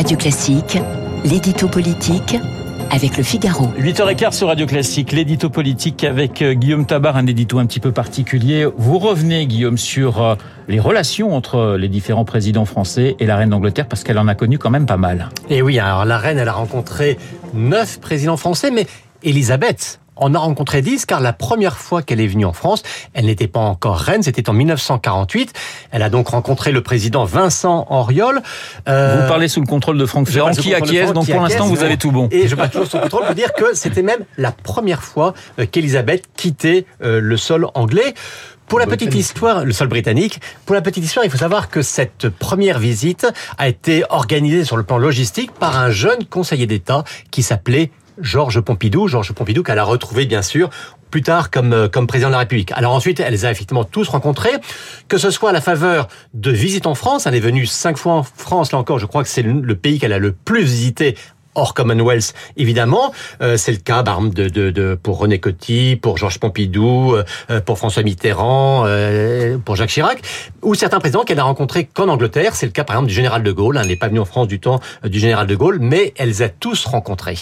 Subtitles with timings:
[0.00, 0.78] Radio Classique,
[1.26, 2.34] l'édito politique
[2.90, 3.66] avec le Figaro.
[3.78, 7.92] 8h15 sur Radio Classique, l'édito politique avec euh, Guillaume Tabar, un édito un petit peu
[7.92, 8.66] particulier.
[8.78, 10.36] Vous revenez, Guillaume, sur euh,
[10.68, 14.34] les relations entre les différents présidents français et la reine d'Angleterre, parce qu'elle en a
[14.34, 15.28] connu quand même pas mal.
[15.50, 17.18] Et oui, alors la reine, elle a rencontré
[17.52, 18.86] neuf présidents français, mais
[19.22, 22.82] Elisabeth, en a rencontré 10 car la première fois qu'elle est venue en France,
[23.14, 25.52] elle n'était pas encore reine, c'était en 1948.
[25.90, 28.42] Elle a donc rencontré le président Vincent Auriol.
[28.88, 31.82] Euh, vous parlez sous le contrôle de Franck Ferrand qui acquiesce, donc pour l'instant vous
[31.82, 32.28] avez tout bon.
[32.30, 35.34] Et je parle toujours sous le contrôle pour dire que c'était même la première fois
[35.58, 38.14] euh, qu'Elisabeth quittait euh, le sol anglais.
[38.68, 41.82] Pour la petite histoire, le sol britannique, pour la petite histoire, il faut savoir que
[41.82, 43.26] cette première visite
[43.58, 47.02] a été organisée sur le plan logistique par un jeune conseiller d'État
[47.32, 50.70] qui s'appelait Georges Pompidou, Georges Pompidou qu'elle a retrouvé bien sûr
[51.10, 52.72] plus tard comme, euh, comme président de la République.
[52.72, 54.52] Alors ensuite, elle les a effectivement tous rencontrés,
[55.08, 57.26] que ce soit à la faveur de visites en France.
[57.26, 59.98] Elle est venue cinq fois en France, là encore, je crois que c'est le pays
[59.98, 61.16] qu'elle a le plus visité
[61.54, 63.12] hors Commonwealth, évidemment.
[63.42, 67.16] Euh, c'est le cas par de, de, de, pour René Coty, pour Georges Pompidou,
[67.50, 70.22] euh, pour François Mitterrand, euh, pour Jacques Chirac,
[70.62, 72.54] ou certains présidents qu'elle n'a rencontrés qu'en Angleterre.
[72.54, 73.78] C'est le cas, par exemple, du général de Gaulle.
[73.80, 76.42] Elle n'est pas venue en France du temps du général de Gaulle, mais elle les
[76.42, 77.38] a tous rencontrés.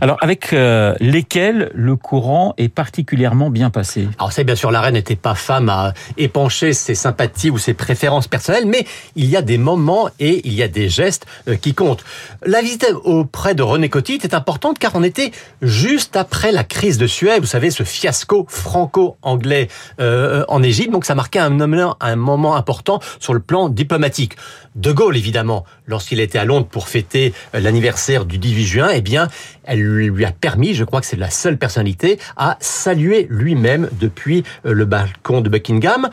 [0.00, 4.08] Alors, avec lesquels le courant est particulièrement bien passé?
[4.18, 7.74] Alors, c'est bien sûr, la reine n'était pas femme à épancher ses sympathies ou ses
[7.74, 11.26] préférences personnelles, mais il y a des moments et il y a des gestes
[11.60, 12.04] qui comptent.
[12.44, 15.32] La visite au près de René Coty était importante car on était
[15.62, 19.68] juste après la crise de Suez, vous savez, ce fiasco franco-anglais
[20.00, 20.92] euh, en Égypte.
[20.92, 24.36] Donc ça marquait un moment, un moment important sur le plan diplomatique.
[24.76, 29.00] De Gaulle, évidemment, lorsqu'il était à Londres pour fêter euh, l'anniversaire du 18 juin, eh
[29.00, 29.28] bien,
[29.64, 34.44] elle lui a permis, je crois que c'est la seule personnalité, à saluer lui-même depuis
[34.66, 36.08] euh, le balcon de Buckingham.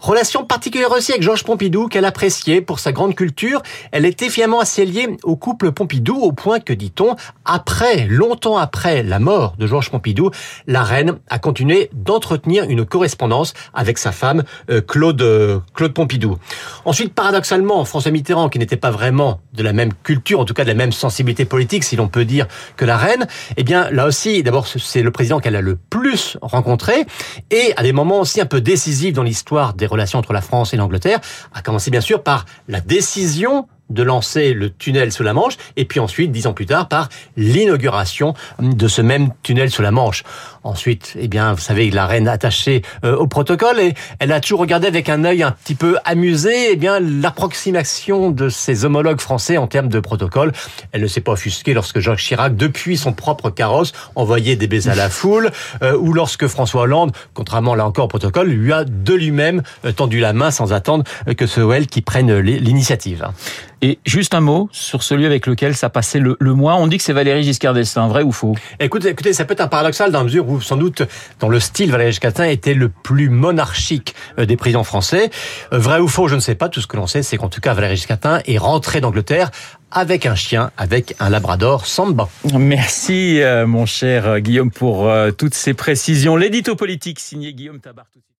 [0.00, 3.62] Relation particulière aussi avec Georges Pompidou qu'elle appréciait pour sa grande culture.
[3.90, 9.02] Elle était finalement assez liée au couple Pompidou au point que, dit-on, après, longtemps après
[9.02, 10.30] la mort de Georges Pompidou,
[10.66, 16.36] la reine a continué d'entretenir une correspondance avec sa femme euh, Claude euh, Claude Pompidou.
[16.84, 20.64] Ensuite, paradoxalement, François Mitterrand, qui n'était pas vraiment de la même culture, en tout cas
[20.64, 23.26] de la même sensibilité politique, si l'on peut dire, que la reine,
[23.56, 27.06] eh bien là aussi, d'abord, c'est le président qu'elle a le plus rencontré
[27.50, 30.74] et à des moments aussi un peu décisifs dans l'histoire des relation entre la France
[30.74, 31.20] et l'Angleterre,
[31.52, 35.84] a commencé bien sûr par la décision de lancer le tunnel sous la Manche, et
[35.84, 40.24] puis ensuite, dix ans plus tard, par l'inauguration de ce même tunnel sous la Manche.
[40.62, 44.60] Ensuite, eh bien, vous savez, la reine attachée euh, au protocole, et elle a toujours
[44.60, 49.58] regardé avec un œil un petit peu amusé, eh bien, l'approximation de ses homologues français
[49.58, 50.52] en termes de protocole.
[50.92, 54.92] Elle ne s'est pas offusquée lorsque Jacques Chirac, depuis son propre carrosse, envoyait des baisers
[54.92, 55.50] à la foule,
[55.82, 59.92] euh, ou lorsque François Hollande, contrairement là encore au protocole, lui a de lui-même euh,
[59.92, 61.04] tendu la main sans attendre
[61.36, 63.28] que ce ou elle qui prenne l'initiative.
[63.84, 66.74] Et juste un mot sur celui avec lequel ça passait le, le moins.
[66.74, 68.54] On dit que c'est Valéry Giscard d'Estaing, vrai ou faux?
[68.80, 71.02] Écoutez, écoutez, ça peut être un paradoxal dans la mesure où, sans doute,
[71.38, 75.28] dans le style, Valéry Giscard d'Estaing était le plus monarchique euh, des présidents français.
[75.74, 76.70] Euh, vrai ou faux, je ne sais pas.
[76.70, 79.50] Tout ce que l'on sait, c'est qu'en tout cas, Valéry Giscard d'Estaing est rentré d'Angleterre
[79.90, 82.30] avec un chien, avec un labrador samba.
[82.58, 86.36] Merci, euh, mon cher Guillaume, pour toutes ces précisions.
[86.36, 88.06] L'édito politique signé Guillaume Tabar.